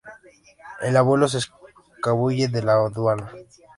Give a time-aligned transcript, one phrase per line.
[0.81, 3.31] El Abuelo se escabulle de la aduana.